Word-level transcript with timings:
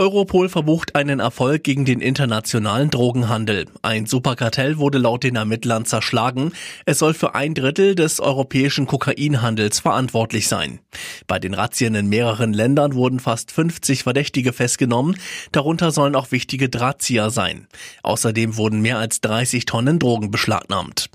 Europol 0.00 0.48
verbucht 0.48 0.94
einen 0.94 1.20
Erfolg 1.20 1.62
gegen 1.62 1.84
den 1.84 2.00
internationalen 2.00 2.88
Drogenhandel. 2.88 3.66
Ein 3.82 4.06
Superkartell 4.06 4.78
wurde 4.78 4.96
laut 4.96 5.24
den 5.24 5.36
Ermittlern 5.36 5.84
zerschlagen. 5.84 6.52
Es 6.86 7.00
soll 7.00 7.12
für 7.12 7.34
ein 7.34 7.52
Drittel 7.52 7.94
des 7.94 8.18
europäischen 8.18 8.86
Kokainhandels 8.86 9.80
verantwortlich 9.80 10.48
sein. 10.48 10.80
Bei 11.26 11.38
den 11.38 11.52
Razzien 11.52 11.94
in 11.94 12.08
mehreren 12.08 12.54
Ländern 12.54 12.94
wurden 12.94 13.20
fast 13.20 13.52
50 13.52 14.04
Verdächtige 14.04 14.54
festgenommen. 14.54 15.18
Darunter 15.52 15.90
sollen 15.90 16.14
auch 16.14 16.32
wichtige 16.32 16.70
Drahtzieher 16.70 17.28
sein. 17.28 17.68
Außerdem 18.02 18.56
wurden 18.56 18.80
mehr 18.80 18.96
als 18.96 19.20
30 19.20 19.66
Tonnen 19.66 19.98
Drogen 19.98 20.30
beschlagnahmt. 20.30 21.10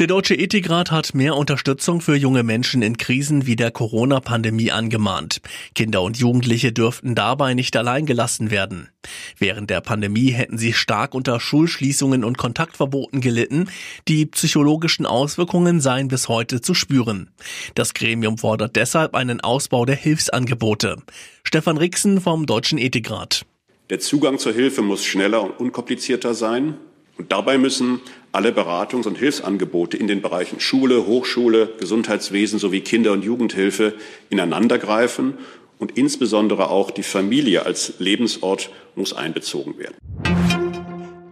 Der 0.00 0.06
Deutsche 0.06 0.34
Ethikrat 0.34 0.90
hat 0.90 1.14
mehr 1.14 1.36
Unterstützung 1.36 2.00
für 2.00 2.16
junge 2.16 2.42
Menschen 2.42 2.80
in 2.80 2.96
Krisen 2.96 3.44
wie 3.44 3.54
der 3.54 3.70
Corona-Pandemie 3.70 4.70
angemahnt. 4.70 5.42
Kinder 5.74 6.00
und 6.00 6.16
Jugendliche 6.16 6.72
dürften 6.72 7.14
dabei 7.14 7.52
nicht 7.52 7.76
allein 7.76 8.06
gelassen 8.06 8.50
werden. 8.50 8.88
Während 9.36 9.68
der 9.68 9.82
Pandemie 9.82 10.30
hätten 10.30 10.56
sie 10.56 10.72
stark 10.72 11.14
unter 11.14 11.38
Schulschließungen 11.38 12.24
und 12.24 12.38
Kontaktverboten 12.38 13.20
gelitten. 13.20 13.68
Die 14.08 14.24
psychologischen 14.24 15.04
Auswirkungen 15.04 15.82
seien 15.82 16.08
bis 16.08 16.30
heute 16.30 16.62
zu 16.62 16.72
spüren. 16.72 17.28
Das 17.74 17.92
Gremium 17.92 18.38
fordert 18.38 18.76
deshalb 18.76 19.14
einen 19.14 19.42
Ausbau 19.42 19.84
der 19.84 19.96
Hilfsangebote. 19.96 20.96
Stefan 21.44 21.76
Rixen 21.76 22.22
vom 22.22 22.46
Deutschen 22.46 22.78
Ethikrat. 22.78 23.44
Der 23.90 24.00
Zugang 24.00 24.38
zur 24.38 24.54
Hilfe 24.54 24.80
muss 24.80 25.04
schneller 25.04 25.42
und 25.42 25.60
unkomplizierter 25.60 26.32
sein. 26.32 26.78
Und 27.20 27.32
dabei 27.32 27.58
müssen 27.58 28.00
alle 28.32 28.50
Beratungs- 28.50 29.06
und 29.06 29.18
Hilfsangebote 29.18 29.94
in 29.94 30.08
den 30.08 30.22
Bereichen 30.22 30.58
Schule, 30.58 31.06
Hochschule, 31.06 31.68
Gesundheitswesen 31.78 32.58
sowie 32.58 32.80
Kinder- 32.80 33.12
und 33.12 33.22
Jugendhilfe 33.22 33.92
ineinandergreifen 34.30 35.34
und 35.78 35.98
insbesondere 35.98 36.70
auch 36.70 36.90
die 36.90 37.02
Familie 37.02 37.66
als 37.66 37.92
Lebensort 37.98 38.70
muss 38.94 39.12
einbezogen 39.12 39.74
werden. 39.76 39.96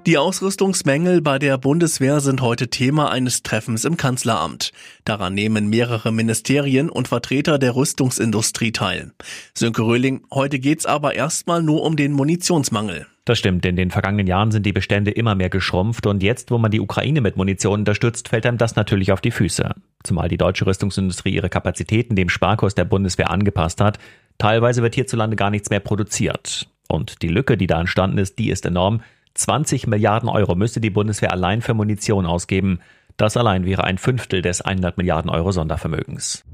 Die 0.05 0.19
Ausrüstungsmängel 0.19 1.23
bei 1.23 1.39
der 1.39 1.57
Bundeswehr 1.57 2.21
sind 2.21 2.43
heute 2.43 2.69
Thema 2.69 3.11
eines 3.11 3.43
Treffens 3.43 3.87
im 3.87 3.97
Kanzleramt. 3.97 4.73
Daran 5.07 5.33
nehmen 5.33 5.71
mehrere 5.71 6.13
Ministerien 6.13 6.91
und 6.91 7.09
Vertreter 7.09 7.59
der 7.59 7.77
Rüstungsindustrie 7.77 8.73
teil. 8.73 9.13
Sönke 9.55 9.81
Röhling, 9.81 10.21
heute 10.31 10.59
geht's 10.59 10.85
aber 10.85 11.15
erstmal 11.15 11.63
nur 11.63 11.83
um 11.83 11.97
den 11.97 12.13
Munitionsmangel. 12.13 13.07
Das 13.29 13.39
stimmt, 13.39 13.67
in 13.67 13.77
den 13.77 13.91
vergangenen 13.91 14.27
Jahren 14.27 14.51
sind 14.51 14.65
die 14.65 14.73
Bestände 14.73 15.11
immer 15.11 15.35
mehr 15.35 15.51
geschrumpft 15.51 16.07
und 16.07 16.23
jetzt, 16.23 16.51
wo 16.51 16.57
man 16.57 16.71
die 16.71 16.81
Ukraine 16.81 17.21
mit 17.21 17.37
Munition 17.37 17.81
unterstützt, 17.81 18.31
fällt 18.31 18.47
einem 18.47 18.57
das 18.57 18.75
natürlich 18.75 19.13
auf 19.13 19.21
die 19.21 19.33
Füße. 19.33 19.75
Zumal 20.03 20.31
die 20.31 20.39
deutsche 20.39 20.65
Rüstungsindustrie 20.65 21.35
ihre 21.35 21.51
Kapazitäten 21.51 22.17
dem 22.17 22.31
Sparkurs 22.31 22.75
der 22.75 22.87
Bundeswehr 22.87 23.29
angepasst 23.31 23.83
hat. 23.83 23.99
Teilweise 24.39 24.83
wird 24.83 24.95
hierzulande 24.95 25.37
gar 25.37 25.51
nichts 25.51 25.69
mehr 25.69 25.81
produziert. 25.81 26.71
Und 26.89 27.21
die 27.21 27.29
Lücke, 27.29 27.59
die 27.59 27.67
da 27.67 27.79
entstanden 27.79 28.17
ist, 28.17 28.39
die 28.39 28.49
ist 28.49 28.65
enorm. 28.65 29.03
20 29.35 29.87
Milliarden 29.89 30.31
Euro 30.31 30.55
müsste 30.55 30.81
die 30.81 30.89
Bundeswehr 30.89 31.31
allein 31.31 31.61
für 31.61 31.75
Munition 31.75 32.25
ausgeben. 32.25 32.81
Das 33.19 33.37
allein 33.37 33.67
wäre 33.67 33.85
ein 33.85 33.99
Fünftel 33.99 34.41
des 34.41 34.63
100 34.63 34.97
Milliarden 34.97 35.31
Euro 35.31 35.53
Sondervermögens. 35.53 36.47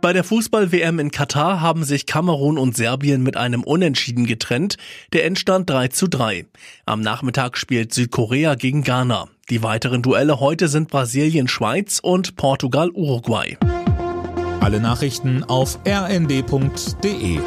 Bei 0.00 0.14
der 0.14 0.24
Fußball-WM 0.24 0.98
in 0.98 1.10
Katar 1.10 1.60
haben 1.60 1.84
sich 1.84 2.06
Kamerun 2.06 2.56
und 2.56 2.74
Serbien 2.74 3.22
mit 3.22 3.36
einem 3.36 3.62
Unentschieden 3.62 4.24
getrennt. 4.24 4.78
Der 5.12 5.26
Endstand 5.26 5.68
3 5.68 5.88
zu 5.88 6.08
3. 6.08 6.46
Am 6.86 7.02
Nachmittag 7.02 7.58
spielt 7.58 7.92
Südkorea 7.92 8.54
gegen 8.54 8.82
Ghana. 8.82 9.28
Die 9.50 9.62
weiteren 9.62 10.00
Duelle 10.00 10.40
heute 10.40 10.68
sind 10.68 10.88
Brasilien, 10.88 11.48
Schweiz 11.48 12.00
und 12.02 12.36
Portugal, 12.36 12.88
Uruguay. 12.90 13.58
Alle 14.60 14.80
Nachrichten 14.80 15.44
auf 15.44 15.78
rnd.de 15.86 17.40